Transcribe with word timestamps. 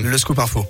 Le 0.00 0.18
scoop 0.18 0.38
info. 0.38 0.66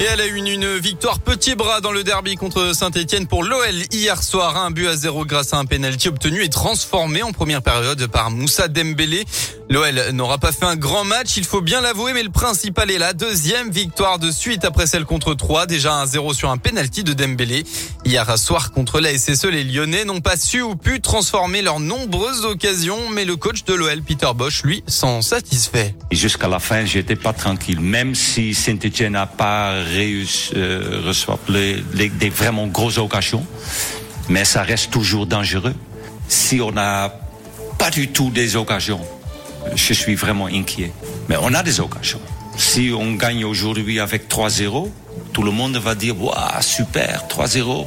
Et 0.00 0.04
elle 0.04 0.20
a 0.20 0.26
eu 0.28 0.36
une, 0.36 0.76
victoire 0.76 1.18
petit 1.18 1.56
bras 1.56 1.80
dans 1.80 1.90
le 1.90 2.04
derby 2.04 2.36
contre 2.36 2.72
Saint-Etienne 2.72 3.26
pour 3.26 3.42
l'OL 3.42 3.74
hier 3.90 4.22
soir. 4.22 4.56
Un 4.56 4.70
but 4.70 4.86
à 4.86 4.94
zéro 4.94 5.24
grâce 5.24 5.52
à 5.52 5.56
un 5.56 5.64
penalty 5.64 6.06
obtenu 6.06 6.44
et 6.44 6.48
transformé 6.48 7.24
en 7.24 7.32
première 7.32 7.62
période 7.62 8.06
par 8.06 8.30
Moussa 8.30 8.68
Dembélé. 8.68 9.24
L'OL 9.70 10.12
n'aura 10.12 10.38
pas 10.38 10.52
fait 10.52 10.64
un 10.64 10.76
grand 10.76 11.04
match, 11.04 11.36
il 11.36 11.44
faut 11.44 11.60
bien 11.60 11.80
l'avouer, 11.80 12.14
mais 12.14 12.22
le 12.22 12.30
principal 12.30 12.90
est 12.90 12.98
la 12.98 13.12
deuxième 13.12 13.70
victoire 13.70 14.18
de 14.18 14.30
suite 14.30 14.64
après 14.64 14.86
celle 14.86 15.04
contre 15.04 15.34
3. 15.34 15.66
Déjà 15.66 15.94
un 15.94 16.06
0 16.06 16.32
sur 16.32 16.50
un 16.50 16.58
penalty 16.58 17.02
de 17.02 17.12
Dembélé. 17.12 17.64
Hier 18.04 18.38
soir 18.38 18.70
contre 18.70 19.00
la 19.00 19.12
SSE, 19.18 19.46
les 19.46 19.64
Lyonnais 19.64 20.04
n'ont 20.04 20.20
pas 20.20 20.36
su 20.36 20.62
ou 20.62 20.76
pu 20.76 21.00
transformer 21.00 21.60
leurs 21.60 21.80
nombreuses 21.80 22.44
occasions, 22.44 23.10
mais 23.10 23.24
le 23.24 23.36
coach 23.36 23.64
de 23.64 23.74
l'OL, 23.74 24.00
Peter 24.02 24.30
Bosch, 24.34 24.62
lui, 24.62 24.84
s'en 24.86 25.22
satisfait. 25.22 25.94
Jusqu'à 26.12 26.48
la 26.48 26.60
fin, 26.60 26.84
j'étais 26.84 27.16
pas 27.16 27.32
tranquille, 27.32 27.80
même 27.80 28.14
si 28.14 28.54
Saint-Etienne 28.54 29.12
n'a 29.12 29.26
pas 29.26 29.87
réussi 29.88 30.52
euh, 30.56 31.12
des 31.48 32.30
vraiment 32.30 32.66
grosses 32.66 32.98
occasions, 32.98 33.44
mais 34.28 34.44
ça 34.44 34.62
reste 34.62 34.90
toujours 34.90 35.26
dangereux. 35.26 35.74
Si 36.28 36.60
on 36.60 36.72
n'a 36.72 37.14
pas 37.78 37.90
du 37.90 38.08
tout 38.08 38.30
des 38.30 38.56
occasions, 38.56 39.00
je 39.74 39.92
suis 39.92 40.14
vraiment 40.14 40.46
inquiet. 40.46 40.92
Mais 41.28 41.36
on 41.40 41.54
a 41.54 41.62
des 41.62 41.80
occasions. 41.80 42.20
Si 42.56 42.90
on 42.96 43.12
gagne 43.14 43.44
aujourd'hui 43.44 44.00
avec 44.00 44.28
3-0, 44.28 44.90
tout 45.32 45.42
le 45.42 45.50
monde 45.50 45.76
va 45.76 45.94
dire 45.94 46.20
Waouh, 46.20 46.60
super, 46.60 47.24
3-0. 47.28 47.86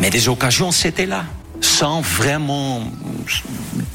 Mais 0.00 0.10
des 0.10 0.28
occasions, 0.28 0.70
c'était 0.70 1.06
là. 1.06 1.24
Sans 1.62 2.02
vraiment 2.02 2.82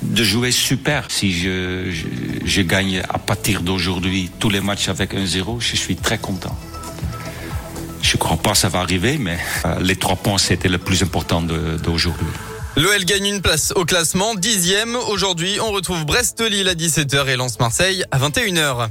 de 0.01 0.23
jouer 0.23 0.51
super. 0.51 1.05
Si 1.09 1.31
je, 1.31 1.91
je, 1.91 2.05
je 2.43 2.61
gagne 2.61 3.01
à 3.07 3.19
partir 3.19 3.61
d'aujourd'hui 3.61 4.31
tous 4.39 4.49
les 4.49 4.61
matchs 4.61 4.89
avec 4.89 5.13
1-0, 5.13 5.59
je 5.59 5.75
suis 5.75 5.95
très 5.95 6.17
content. 6.17 6.57
Je 8.11 8.17
ne 8.17 8.19
crois 8.19 8.35
pas 8.35 8.51
que 8.51 8.57
ça 8.57 8.67
va 8.67 8.79
arriver, 8.79 9.17
mais 9.17 9.37
euh, 9.63 9.79
les 9.79 9.95
trois 9.95 10.17
points, 10.17 10.37
c'était 10.37 10.67
le 10.67 10.77
plus 10.77 11.01
important 11.01 11.41
d'aujourd'hui. 11.41 12.27
L'OL 12.75 13.05
gagne 13.05 13.25
une 13.25 13.41
place 13.41 13.71
au 13.77 13.85
classement, 13.85 14.35
dixième. 14.35 14.97
Aujourd'hui, 14.97 15.59
on 15.61 15.71
retrouve 15.71 16.05
Brest-Lille 16.05 16.67
à 16.67 16.73
17h 16.73 17.29
et 17.29 17.37
Lens-Marseille 17.37 18.03
à 18.11 18.19
21h. 18.19 18.89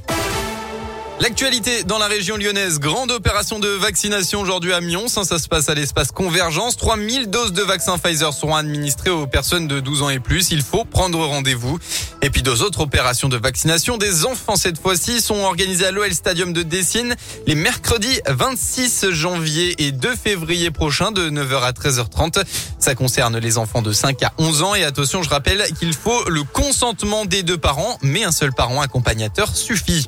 L'actualité 1.20 1.84
dans 1.84 1.98
la 1.98 2.06
région 2.06 2.38
lyonnaise, 2.38 2.78
grande 2.78 3.10
opération 3.10 3.58
de 3.58 3.68
vaccination 3.68 4.40
aujourd'hui 4.40 4.72
à 4.72 4.80
Mions. 4.80 5.06
Ça 5.06 5.38
se 5.38 5.48
passe 5.48 5.68
à 5.68 5.74
l'espace 5.74 6.12
Convergence. 6.12 6.78
3000 6.78 7.28
doses 7.28 7.52
de 7.52 7.60
vaccins 7.60 7.98
Pfizer 7.98 8.32
seront 8.32 8.54
administrées 8.54 9.10
aux 9.10 9.26
personnes 9.26 9.68
de 9.68 9.80
12 9.80 10.02
ans 10.02 10.08
et 10.08 10.18
plus. 10.18 10.50
Il 10.50 10.62
faut 10.62 10.86
prendre 10.86 11.22
rendez-vous. 11.22 11.78
Et 12.22 12.30
puis 12.30 12.40
deux 12.40 12.62
autres 12.62 12.80
opérations 12.80 13.28
de 13.28 13.36
vaccination 13.36 13.98
des 13.98 14.24
enfants 14.24 14.56
cette 14.56 14.80
fois-ci 14.80 15.20
sont 15.20 15.40
organisées 15.40 15.84
à 15.84 15.90
l'OL 15.90 16.10
Stadium 16.14 16.54
de 16.54 16.62
Dessine 16.62 17.14
les 17.46 17.54
mercredis 17.54 18.20
26 18.26 19.10
janvier 19.10 19.74
et 19.84 19.92
2 19.92 20.16
février 20.16 20.70
prochains 20.70 21.12
de 21.12 21.28
9h 21.28 21.60
à 21.60 21.72
13h30. 21.72 22.44
Ça 22.78 22.94
concerne 22.94 23.36
les 23.36 23.58
enfants 23.58 23.82
de 23.82 23.92
5 23.92 24.22
à 24.22 24.32
11 24.38 24.62
ans 24.62 24.74
et 24.74 24.84
attention, 24.84 25.22
je 25.22 25.28
rappelle 25.28 25.64
qu'il 25.78 25.92
faut 25.92 26.30
le 26.30 26.44
consentement 26.44 27.26
des 27.26 27.42
deux 27.42 27.58
parents, 27.58 27.98
mais 28.00 28.24
un 28.24 28.32
seul 28.32 28.54
parent 28.54 28.80
accompagnateur 28.80 29.54
suffit. 29.54 30.06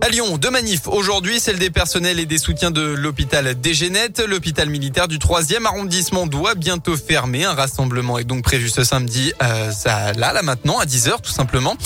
À 0.00 0.10
Lyon, 0.10 0.38
deux 0.38 0.50
manifs 0.50 0.86
aujourd'hui, 0.86 1.40
celle 1.40 1.58
des 1.58 1.70
personnels 1.70 2.20
et 2.20 2.26
des 2.26 2.38
soutiens 2.38 2.70
de 2.70 2.82
l'hôpital 2.82 3.60
Dégénette. 3.60 4.22
L'hôpital 4.26 4.68
militaire 4.68 5.08
du 5.08 5.18
3e 5.18 5.64
arrondissement 5.64 6.28
doit 6.28 6.54
bientôt 6.54 6.96
fermer. 6.96 7.44
Un 7.44 7.54
rassemblement 7.54 8.16
est 8.16 8.24
donc 8.24 8.44
prévu 8.44 8.68
ce 8.68 8.84
samedi, 8.84 9.32
euh, 9.42 9.72
ça, 9.72 10.12
là, 10.12 10.32
là 10.32 10.42
maintenant, 10.42 10.78
à 10.78 10.84
10h 10.84 11.20
tout 11.20 11.32
simplement. 11.32 11.76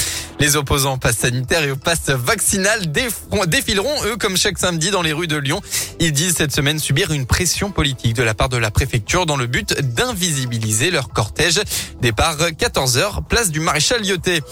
Les 0.41 0.57
opposants 0.57 0.95
au 0.95 0.97
pass 0.99 1.17
sanitaire 1.17 1.65
et 1.65 1.71
au 1.71 1.77
pass 1.77 2.11
vaccinal 2.11 2.93
défileront, 3.47 4.05
eux, 4.05 4.17
comme 4.17 4.37
chaque 4.37 4.59
samedi 4.59 4.91
dans 4.91 5.03
les 5.03 5.15
rues 5.15 5.29
de 5.29 5.37
Lyon. 5.37 5.63
Ils 5.99 6.13
disent 6.13 6.35
cette 6.37 6.53
semaine 6.53 6.79
subir 6.79 7.13
une 7.13 7.25
pression 7.25 7.71
politique 7.71 8.15
de 8.15 8.23
la 8.23 8.35
part 8.35 8.51
de 8.51 8.59
la 8.59 8.71
préfecture 8.71 9.25
dans 9.25 9.37
le 9.37 9.47
but 9.47 9.81
d'invisibiliser 9.81 10.91
leur 10.91 11.09
cortège. 11.09 11.63
Départ 12.03 12.37
14h, 12.37 13.25
place 13.27 13.51
du 13.51 13.61
maréchal 13.61 14.03
Lyoté. 14.03 14.43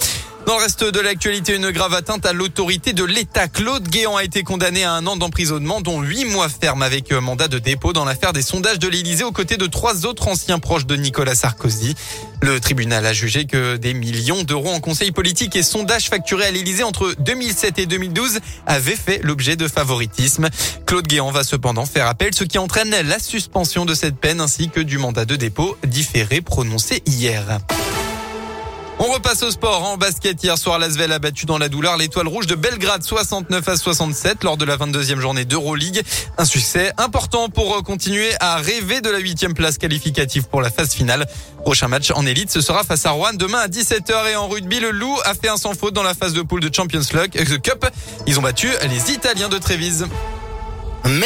Dans 0.47 0.57
le 0.57 0.63
reste 0.63 0.85
de 0.85 1.01
l'actualité, 1.01 1.55
une 1.55 1.71
grave 1.71 1.95
atteinte 1.95 2.27
à 2.27 2.33
l'autorité 2.33 2.93
de 2.93 3.05
l'État. 3.05 3.47
Claude 3.47 3.87
Guéant 3.89 4.17
a 4.17 4.25
été 4.25 4.43
condamné 4.43 4.85
à 4.85 4.93
un 4.93 5.07
an 5.07 5.17
d'emprisonnement, 5.17 5.81
dont 5.81 6.01
huit 6.01 6.25
mois 6.25 6.49
ferme 6.49 6.83
avec 6.83 7.13
euh, 7.13 7.21
mandat 7.21 7.47
de 7.47 7.59
dépôt 7.59 7.93
dans 7.93 8.05
l'affaire 8.05 8.33
des 8.33 8.43
sondages 8.43 8.79
de 8.79 8.89
l'Élysée 8.89 9.23
aux 9.23 9.33
côtés 9.33 9.57
de 9.57 9.67
trois 9.67 10.07
autres 10.07 10.29
anciens 10.29 10.59
proches 10.59 10.87
de 10.87 10.97
Nicolas 10.97 11.35
Sarkozy. 11.35 11.95
Le 12.43 12.59
tribunal 12.59 13.07
a 13.07 13.13
jugé 13.13 13.45
que 13.45 13.77
des 13.77 13.95
millions 13.95 14.43
d'euros 14.43 14.71
en 14.71 14.81
conseil 14.81 15.13
politique 15.13 15.55
et 15.57 15.63
sondages 15.63 16.09
facturés 16.09 16.47
à 16.47 16.51
l'Élysée 16.51 16.85
entre 16.85 17.15
2007 17.19 17.79
et 17.79 17.87
2012 17.87 18.41
avaient 18.67 18.97
fait 18.97 19.21
l'objet 19.23 19.57
de 19.57 19.69
favoritisme. 19.69 20.49
Claude 20.87 21.07
Guéant 21.07 21.31
va 21.31 21.45
cependant 21.45 21.87
faire 21.87 22.07
appel, 22.07 22.35
ce 22.35 22.45
qui 22.45 22.59
entraîne 22.59 22.91
la 22.91 23.19
suspension 23.19 23.85
de 23.85 23.95
cette 23.95 24.17
peine 24.17 24.41
ainsi 24.41 24.71
que 24.71 24.81
du 24.81 24.99
mandat 24.99 25.27
de 25.27 25.37
dépôt 25.37 25.77
différé 25.85 26.41
prononcé 26.41 27.03
hier. 27.07 27.61
On 29.03 29.11
repasse 29.13 29.43
au 29.43 29.51
sport. 29.51 29.83
En 29.87 29.97
basket, 29.97 30.43
hier 30.43 30.59
soir, 30.59 30.79
Lasvel 30.79 31.11
a 31.11 31.19
battu 31.19 31.47
dans 31.47 31.57
la 31.57 31.71
douleur 31.71 31.97
l'étoile 31.97 32.29
rouge 32.29 32.47
de 32.47 32.55
Belgrade 32.55 33.03
69 33.03 33.67
à 33.67 33.77
67 33.79 34.45
lors 34.45 34.59
de 34.59 34.67
la 34.67 34.77
22e 34.77 35.21
journée 35.21 35.47
d'Euroleague. 35.47 36.03
Un 36.37 36.45
succès 36.45 36.93
important 36.99 37.49
pour 37.49 37.83
continuer 37.83 38.29
à 38.41 38.57
rêver 38.57 39.01
de 39.01 39.09
la 39.09 39.19
huitième 39.19 39.55
place 39.55 39.79
qualificative 39.79 40.49
pour 40.49 40.61
la 40.61 40.71
phase 40.71 40.93
finale. 40.93 41.27
Prochain 41.63 41.89
match 41.89 42.11
en 42.11 42.27
élite, 42.27 42.51
ce 42.51 42.61
sera 42.61 42.85
face 42.85 43.07
à 43.07 43.13
Rouen 43.13 43.33
demain 43.33 43.61
à 43.61 43.69
17h 43.69 44.33
et 44.33 44.37
en 44.37 44.49
rugby, 44.49 44.81
le 44.81 44.91
Loup 44.91 45.17
a 45.25 45.33
fait 45.33 45.49
un 45.49 45.57
sans 45.57 45.73
faute 45.73 45.95
dans 45.95 46.03
la 46.03 46.13
phase 46.13 46.35
de 46.35 46.43
poule 46.43 46.61
de 46.61 46.71
Champions 46.75 47.01
League, 47.15 47.39
euh, 47.39 47.57
Cup. 47.57 47.87
Ils 48.27 48.39
ont 48.39 48.43
battu 48.43 48.69
les 48.91 49.13
Italiens 49.13 49.49
de 49.49 49.57
Trévise. 49.57 50.09
Merci. 51.07 51.25